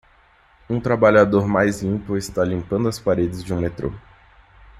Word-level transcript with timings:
Um 0.67 0.81
trabalhador 0.81 1.47
mais 1.47 1.83
limpo 1.83 2.17
está 2.17 2.43
limpando 2.43 2.87
as 2.89 2.97
paredes 2.99 3.43
de 3.43 3.53
um 3.53 3.61
metrô. 3.61 3.93